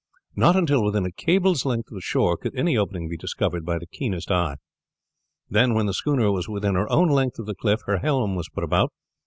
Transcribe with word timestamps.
Not 0.35 0.55
until 0.55 0.83
within 0.83 1.05
a 1.05 1.11
cable's 1.11 1.63
length 1.63 1.91
of 1.91 1.93
the 1.93 2.01
shore 2.01 2.35
could 2.35 2.55
any 2.55 2.75
opening 2.75 3.07
be 3.07 3.17
discovered 3.17 3.63
by 3.63 3.77
the 3.77 3.85
keenest 3.85 4.31
eye. 4.31 4.55
Then 5.47 5.75
when 5.75 5.85
the 5.85 5.93
schooner 5.93 6.31
was 6.31 6.49
within 6.49 6.73
her 6.73 6.91
own 6.91 7.09
length 7.09 7.37
of 7.37 7.45
the 7.45 7.53
cliff 7.53 7.81
her 7.85 7.99
helm 7.99 8.33
was 8.33 8.49
put 8.49 8.63
about. 8.63 8.91